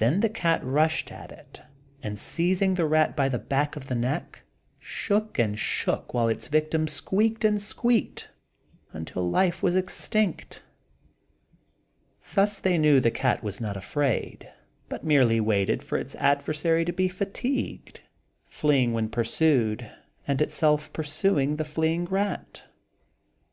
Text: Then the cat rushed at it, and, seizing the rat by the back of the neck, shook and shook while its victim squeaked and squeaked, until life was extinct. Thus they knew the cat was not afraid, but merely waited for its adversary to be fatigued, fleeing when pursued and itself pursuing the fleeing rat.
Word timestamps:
Then 0.00 0.22
the 0.22 0.28
cat 0.28 0.60
rushed 0.64 1.12
at 1.12 1.30
it, 1.30 1.62
and, 2.02 2.18
seizing 2.18 2.74
the 2.74 2.84
rat 2.84 3.14
by 3.14 3.28
the 3.28 3.38
back 3.38 3.76
of 3.76 3.86
the 3.86 3.94
neck, 3.94 4.42
shook 4.80 5.38
and 5.38 5.56
shook 5.56 6.12
while 6.12 6.26
its 6.26 6.48
victim 6.48 6.88
squeaked 6.88 7.44
and 7.44 7.60
squeaked, 7.60 8.28
until 8.92 9.30
life 9.30 9.62
was 9.62 9.76
extinct. 9.76 10.64
Thus 12.34 12.58
they 12.58 12.76
knew 12.76 12.98
the 12.98 13.12
cat 13.12 13.44
was 13.44 13.60
not 13.60 13.76
afraid, 13.76 14.50
but 14.88 15.04
merely 15.04 15.38
waited 15.38 15.80
for 15.80 15.96
its 15.96 16.16
adversary 16.16 16.84
to 16.84 16.92
be 16.92 17.06
fatigued, 17.06 18.00
fleeing 18.48 18.94
when 18.94 19.08
pursued 19.08 19.88
and 20.26 20.42
itself 20.42 20.92
pursuing 20.92 21.54
the 21.54 21.64
fleeing 21.64 22.06
rat. 22.06 22.64